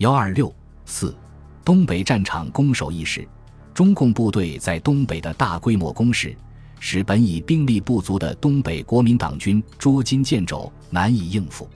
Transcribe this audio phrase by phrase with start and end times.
[0.00, 0.50] 幺二六
[0.86, 1.14] 四，
[1.62, 3.28] 东北战场攻守一时，
[3.74, 6.34] 中共部队在东北的大规模攻势，
[6.78, 11.68] 使本已兵力不足的东北国民党军捉襟见肘，难以应付。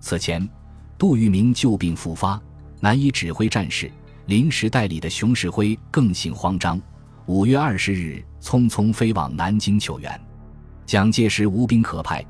[0.00, 0.46] 此前，
[0.98, 2.38] 杜聿明旧病复发，
[2.78, 3.90] 难以指挥战事，
[4.26, 6.78] 临时代理的熊式辉更性慌张。
[7.24, 10.20] 五月二十日，匆匆飞往南京求援。
[10.84, 12.22] 蒋介石无兵可派，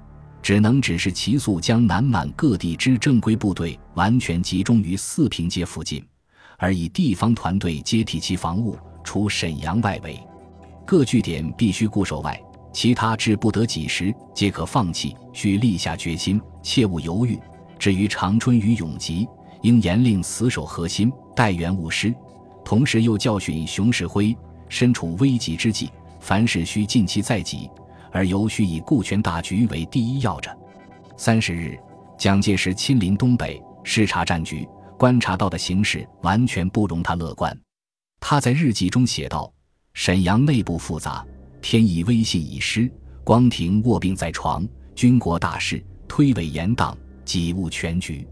[0.43, 6.04] 只能指示齐速将南满各地之正规部队完全集中于四平街附近，
[6.59, 10.18] 而以地方团队接替其防务，除沈阳外围
[10.84, 12.38] 各据点必须固守外，
[12.73, 15.16] 其他至不得几时皆可放弃。
[15.32, 17.38] 需立下决心，切勿犹豫。
[17.79, 19.27] 至于长春与永吉，
[19.62, 22.12] 应严令死守核心，待援勿失。
[22.65, 24.37] 同时又教训熊式辉。
[24.68, 27.70] 身处危急之际，凡事需尽其在己，
[28.12, 30.57] 而尤需以顾全大局为第一要着。
[31.16, 31.79] 三十日，
[32.19, 37.59] 蒋介石亲临东北视察战局，观察到的形势完全不容他乐观。
[38.21, 39.52] 他在日记中写道
[39.95, 41.27] ：“沈阳内部复杂，
[41.60, 42.88] 天意威信已失，
[43.24, 48.29] 光庭卧病在床，军国大事推诿严党，几误全局。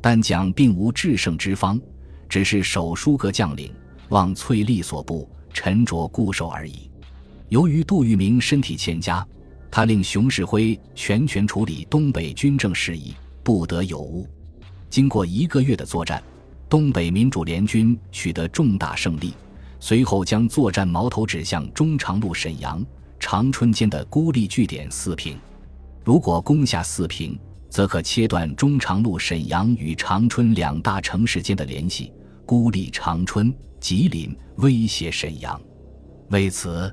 [0.00, 1.80] 但蒋并无制胜之方，
[2.28, 3.74] 只是手书各将领，
[4.08, 6.85] 望翠丽所部。”沉着固守而已。
[7.48, 9.24] 由于杜聿明身体欠佳，
[9.70, 14.28] 他令熊式辉全权处理东北军政事宜，不得有误。
[14.90, 16.22] 经过一个月的作战，
[16.68, 19.32] 东北民主联军取得重大胜利。
[19.78, 22.84] 随后将作战矛头指向中长路沈阳、
[23.20, 25.38] 长春间的孤立据点四平。
[26.02, 32.12] 如果攻下四平，则可切断中长路沈阳与长春两大城市间的联系，
[32.44, 33.54] 孤立长春。
[33.78, 35.60] 吉林威胁沈阳，
[36.30, 36.92] 为此，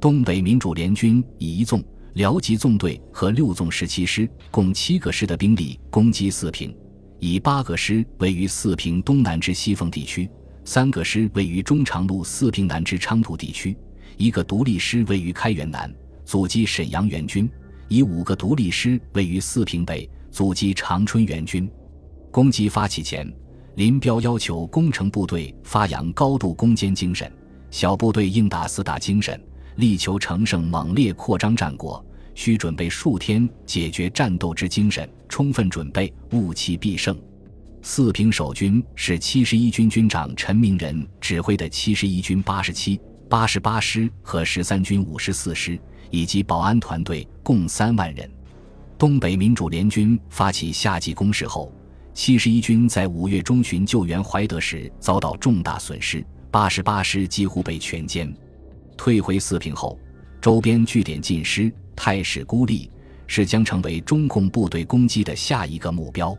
[0.00, 1.84] 东北民主联军以一纵、
[2.14, 6.74] 辽吉纵队和六纵十七师共七个师的兵力攻击四平，
[7.18, 10.26] 以八个师位于四平东南之西凤地区，
[10.64, 13.76] 三个师位于中长路四平南之昌图地区，
[14.16, 17.46] 一个独立师位于开原南，阻击沈阳援军；
[17.88, 21.70] 以五个独立师位于四平北，阻击长春援军。
[22.30, 23.30] 攻击发起前。
[23.76, 27.30] 林彪要求攻城部队发扬高度攻坚精神，
[27.70, 29.40] 小部队应打死打精神，
[29.76, 32.04] 力求乘胜猛烈扩张战果，
[32.34, 37.18] 需准备数天解决战斗之精神，充分准备，务期必胜。
[37.82, 48.30] 四平守军是七十一军军长陈明仁指挥的七十一军八十七、八十八师和十三军五十四师，以及保安团队共三万人。
[48.98, 51.72] 东北民主联军发起夏季攻势后。
[52.12, 58.34] 七十一军在五月中旬救援怀德时遭到重大损失，八十八师几乎被全歼。
[59.02, 59.98] 退回四平后，
[60.42, 62.90] 周边据点尽失，态势孤立，
[63.26, 66.36] 是将成为中共部队攻击的下一个目标。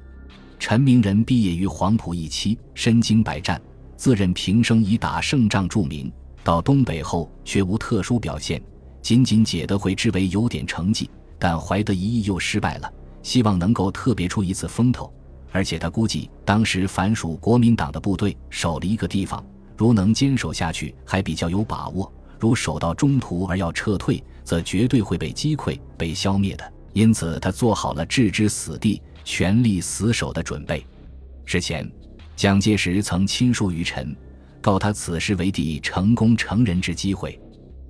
[0.59, 3.59] 陈明仁毕业于黄埔一期，身经百战，
[3.97, 6.13] 自认平生以打胜仗著名。
[6.44, 8.61] 到东北后却无特殊表现，
[9.01, 12.93] 仅仅解德会之为有点成绩，但怀德一役又失败了，
[13.23, 15.11] 希望能够特别出一次风头。
[15.51, 19.43] 而且他估计，当时凡属国民党的部队守了一个地方，
[19.75, 22.07] 如能坚守下去，还比较有把握；
[22.41, 26.74] 如守到中途而要撤退，则绝对会被击溃、被消灭的。
[26.94, 30.85] 因此，他做好了置之死地、全力死守的准备。
[31.46, 31.90] 之前，
[32.35, 34.13] 蒋介石曾亲书于陈，
[34.59, 37.40] 告他此时为帝成功成人之机会，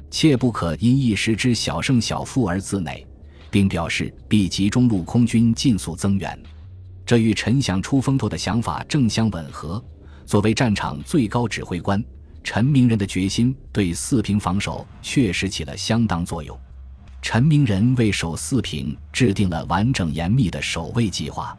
[0.09, 3.07] 切不可因一时之小胜小负而自馁，
[3.49, 6.37] 并表示必集中陆空军尽速增援。
[7.05, 9.83] 这与陈想出风头的想法正相吻合。
[10.25, 12.01] 作为战场最高指挥官，
[12.43, 16.57] 陈明仁的决心对四平防守确实起了相当作用。
[17.21, 21.57] 陈明仁为守四平制定了完整严密的守卫计划，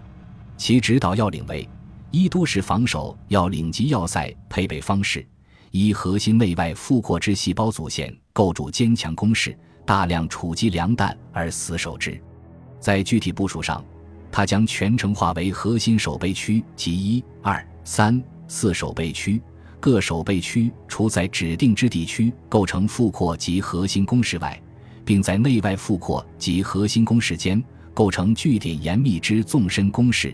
[0.56, 1.68] 其指导要领为：
[2.10, 5.26] 一、都市防守要领及要塞配备方式，
[5.70, 9.56] 以核心内外复扩之细胞组线构筑坚强工事，
[9.86, 12.20] 大量储积粮弹而死守之。
[12.80, 13.84] 在具体部署上。
[14.34, 18.18] 他将全城划为核心守备区及一、二、三、
[18.48, 19.38] 四守备区，
[19.82, 24.56] 各守备区除在指定之地区构成复扩及核心工事外，
[25.04, 27.60] 并在内外复扩及核心工事间
[27.92, 30.32] 构成据点严密之纵深工事，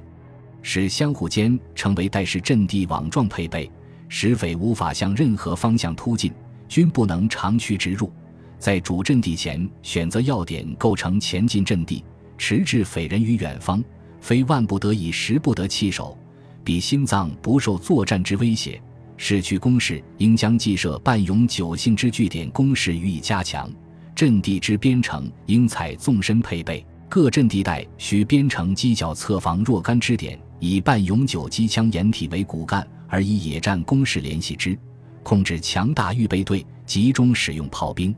[0.60, 3.70] 使相互间成为带式阵地网状配备，
[4.10, 6.30] 使匪无法向任何方向突进，
[6.68, 8.12] 均不能长驱直入。
[8.58, 12.04] 在主阵地前选择要点构成前进阵地。
[12.36, 13.82] 迟滞匪人于远方，
[14.20, 16.18] 非万不得已时不得弃守，
[16.62, 18.78] 彼心脏不受作战之威胁。
[19.20, 23.68] 市区攻势应将既设半永久性之据点攻势予以加强，
[24.14, 34.78] 阵地之编程应采纵深配备，各阵地带需编成犄角侧防若干支点，以半永久机枪掩体为骨干，而以野战攻势联系之，
[35.24, 38.14] 控制强大预备队，集中使用炮兵，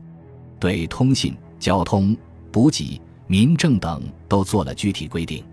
[0.59, 2.15] 对通信、交通、
[2.51, 5.43] 补给、民政等都做了具体规定。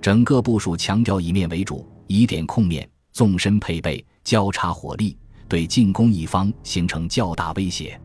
[0.00, 5.16] 整个部署强调以面为主，以点控面，纵深配备，交叉火力，
[5.46, 8.00] 对进攻一方形成较大威胁。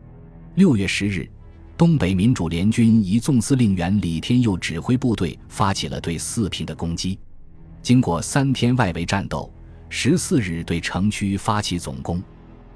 [0.54, 1.28] 六月十日，
[1.76, 7.18] 东北民主联军一纵司令员李天佑指挥部队发起了对四平的攻击。
[7.82, 9.50] 经过三天外围战斗，
[9.88, 12.22] 十四日对城区发起总攻。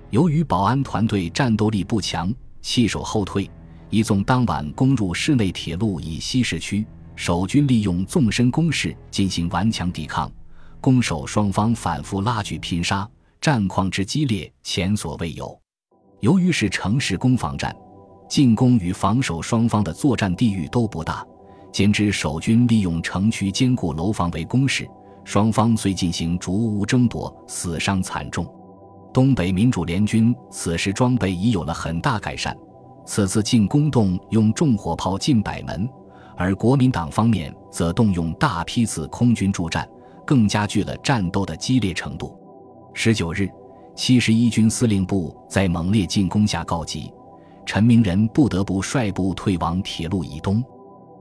[0.09, 2.33] 由于保安团队战斗力不强，
[2.63, 3.51] 弃守后退，
[3.91, 6.87] 一纵当晚攻入市内铁路以西市区。
[7.17, 10.29] 守军利用纵深攻势进行顽强抵抗，
[10.81, 13.09] 攻守双方反复拉锯拼杀，
[13.45, 15.55] 战况之激烈前所未有。
[16.21, 17.77] 由于是城市攻防战，
[18.27, 21.23] 进攻与防守双方的作战地域都不大，
[21.71, 24.89] 兼之守军利用城区坚固楼房为攻势，
[25.27, 28.51] 双方虽进行逐屋争夺，死伤惨重。
[29.13, 32.57] 东北民主联军此时装备已有了很大改善，
[33.05, 35.87] 此次进攻动用重火炮近百门。
[36.35, 39.87] 而国民党方面则动用大批次空军助战，
[40.27, 42.41] 更加剧了战斗的激烈程度。
[42.97, 43.51] 十九日，
[43.97, 47.13] 七十一军司令部在猛烈进攻下告急，
[47.67, 50.65] 陈明仁不得不率部退往铁路以东。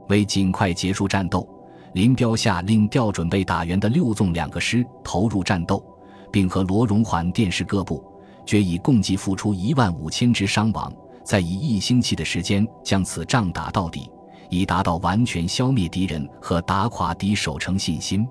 [0.07, 1.47] 为尽快结束战斗，
[1.93, 5.83] 林彪下令调准备打援的六纵两个师投入战斗，
[6.31, 8.03] 并和罗荣桓电示各部，
[8.45, 10.93] 决以共计付出一万五千之伤亡，
[11.23, 14.09] 再以一星期的时间将此仗打到底。
[14.49, 18.27] 以达到完全消灭敌人和打垮敌守城信心。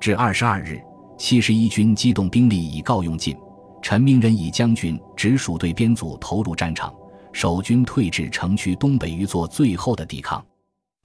[0.00, 0.82] 至二十二日，
[1.22, 3.36] 七十一军机动兵力已告用尽，
[3.80, 6.92] 陈明仁以将军直属队编组投入战场，
[7.32, 10.44] 守军退至城区东北隅做最后的抵抗。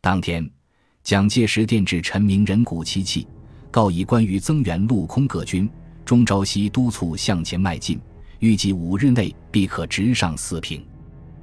[0.01, 0.49] 当天，
[1.03, 3.27] 蒋介石电致陈明仁鼓七气，
[3.69, 5.69] 告以关于增援陆空各军，
[6.03, 8.01] 中朝西督促向前迈进，
[8.39, 10.83] 预计五日内必可直上四平。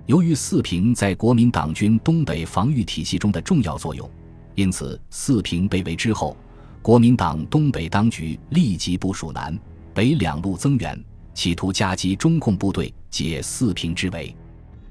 [0.07, 4.11] 由于四平在国民党军东北防御体系中的重要作用，
[4.57, 6.37] 因此四平被围之后，
[6.85, 9.59] 国民党东北当局立即部署南
[9.95, 11.03] 北两路增援，
[11.33, 14.37] 企图夹击中共部队解四平之围。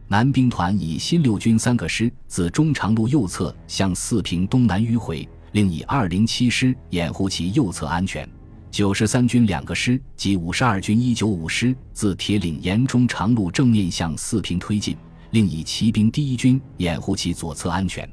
[0.08, 8.28] 南兵团以新六军三个师自中长路右侧向四平东南迂回，另以二零七师掩护其右侧安全。
[8.72, 14.98] 九十三军两个师及五十二军一九五师自铁岭沿中长路正面向四平推进，
[15.30, 18.12] 另以骑兵第一军掩护其左侧安全。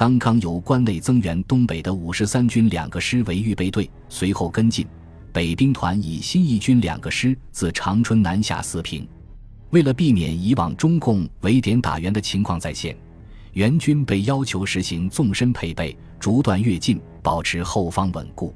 [0.00, 4.86] 刚刚由关内增援东北的五十三军两个师为预备队，随后跟进。
[5.30, 9.06] 北兵团以新一军两个师自长春南下四平。
[9.68, 12.96] 为了避免以往中共围点打援的情况再现，
[13.52, 18.54] 援军被要求实行纵深配备，逐段跃进，保持后方稳固。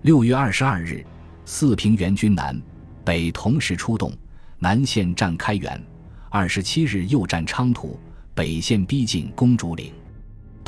[0.00, 1.04] 六月二十二日，
[1.44, 2.58] 四平援军南
[3.04, 4.10] 北同时出动，
[4.58, 5.78] 南线战开原。
[6.30, 8.00] 二十七日又战昌图，
[8.34, 9.92] 北线逼近公主岭。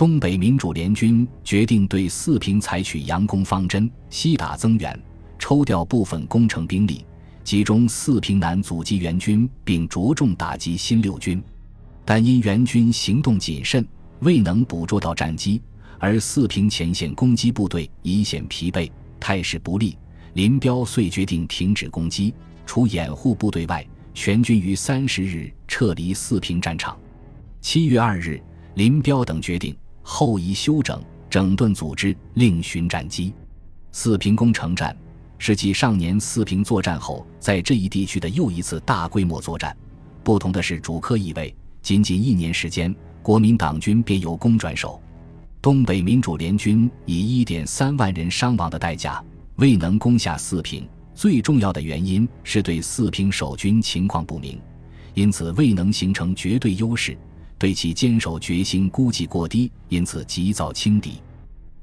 [0.00, 4.98] 东北民主联军决定对四平采取佯攻方针，西打增援，
[5.38, 7.04] 抽调部分攻城兵力，
[7.44, 11.42] 集中四平南阻击援军，并着重打击新六军。
[12.02, 13.86] 但因援军行动谨慎，
[14.20, 15.60] 未能捕捉到战机，
[15.98, 18.90] 而四平前线攻击部队已显疲惫。
[19.20, 19.98] 态势不利，
[20.32, 22.32] 林彪遂决定停止攻击，
[22.64, 26.98] 除掩护部队外，全军于三十日撤离四平战场。
[27.60, 28.42] 七月二日，
[28.76, 33.32] 林彪等决定后移休整、整顿组织，另寻战机。
[33.92, 34.96] 四平攻城战
[35.38, 39.76] 是继上年四平作战后，在这一地区的又一次大规模作战。
[40.22, 45.00] 不同的是，主客一位，仅仅一年时间，国民党军便由攻转守。
[45.62, 49.22] 东北民主联军以一点三万人伤亡的代价
[49.56, 54.58] 未能攻下四平，最重要的原因是对四平守军情况不明，
[55.14, 57.16] 因此未能形成绝对优势，
[57.60, 61.20] 对其坚守决心估计过低，因此急躁轻敌，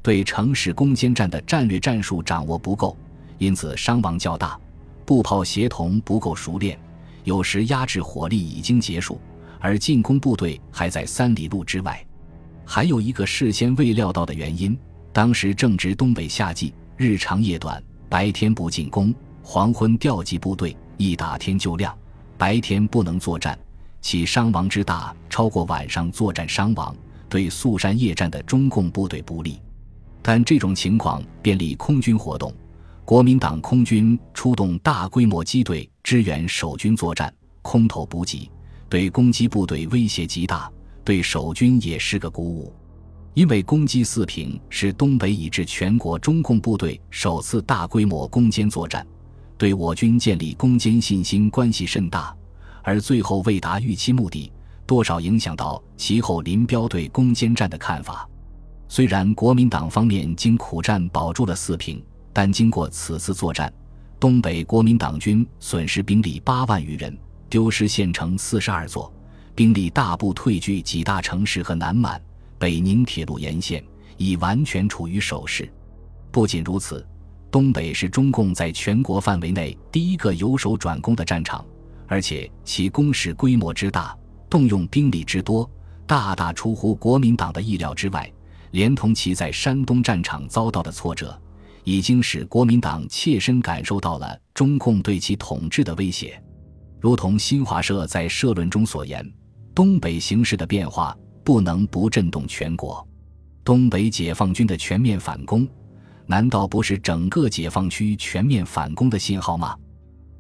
[0.02, 2.98] 对城市攻坚战的战略战术掌握不够，
[3.38, 4.60] 因此伤亡较大，
[5.06, 6.80] 步炮协同不够熟练，
[7.26, 9.22] 有时压制火力已经结束，
[9.60, 12.04] 而进攻部队还在三里路之外。
[12.66, 14.76] 还有一个事先未料到的原因，
[15.14, 21.96] 当时正值东北夏季，日长夜短，白天不进攻，黄昏调集部队，一打天就亮，
[22.36, 23.56] 白天不能作战，
[24.02, 26.96] 其伤亡之大超过晚上作战伤亡，
[27.28, 29.60] 对宿山夜战的中共部队不利。
[30.22, 32.54] 但这种情况便利空军活动，
[33.06, 38.50] 国民党空军出动大规模机队支援守军作战，空投补给，
[38.90, 40.72] 对攻击部队威胁极大。
[41.06, 42.74] 对守军也是个鼓舞，
[43.34, 49.08] 因为攻击四平是东北以至全国中共部队首次大规模攻坚作战，
[49.58, 52.36] 对我军建立攻坚信心关系甚大，
[52.88, 54.50] 而最后未达预期目的，
[54.86, 58.26] 多少影响到其后林彪对攻坚战的看法。
[58.88, 62.02] 虽然国民党方面经苦战保住了四平，
[62.32, 63.70] 但经过此次作战，
[64.22, 67.14] 东北国民党军损失兵力八万余人，
[67.50, 69.12] 丢失县城四十二座，
[69.54, 72.22] 兵力大部退居几大城市和南满。
[72.58, 73.84] 北宁铁路沿线
[74.16, 75.70] 已完全处于守势。
[76.32, 77.06] 不仅如此，
[77.52, 81.66] 东北是中共在全国范围内第一个由守转攻的战场，
[82.08, 84.18] 而且其攻势规模之大，
[84.50, 85.70] 动用兵力之多，
[86.06, 88.32] 大大出乎国民党的意料之外。
[88.72, 91.40] 连同其在山东战场遭到的挫折，
[91.84, 96.42] 已经使国民党切身感受到了中共对其统治的威胁。
[97.00, 99.26] 如同新华社在社论中所言，
[99.76, 101.16] 东北形势的变化。
[101.48, 103.08] 不能不震动全国。
[103.64, 105.66] 东北解放军的全面反攻，
[106.26, 109.74] 难道不是整个解放区全面反攻的信号吗？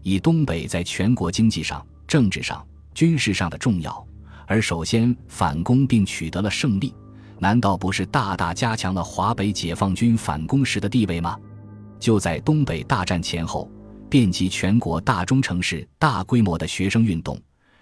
[0.07, 4.07] 以东北在全国经济上、政治上、军事上的重要，
[4.45, 6.93] 而首先反攻并取得了胜利，
[7.39, 11.37] 难道不是大大加强了华北解放军反攻时的地位吗？
[11.99, 13.69] 就在东北大战前后，
[14.09, 17.37] 遍及全国大中城市大规模的学生运动。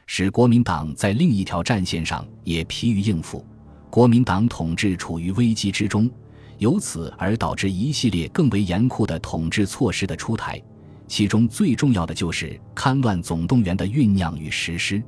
[0.07, 3.45] 使国民党在另一条战线上也疲于应付，
[3.91, 6.09] 国民党统治处于危机之中，
[6.57, 10.59] 由此而导致一系列更为严酷的统治措施的出台，
[11.07, 15.01] 其中最重要的就是戡乱总动员的酝酿与实施。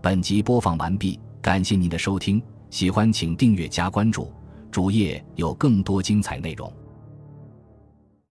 [0.00, 4.32] 本集播放完毕，感谢您的收听，喜欢请订阅加关注，
[4.70, 6.72] 主页有更多精彩内容。